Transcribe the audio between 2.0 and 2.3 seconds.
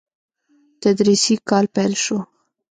شو.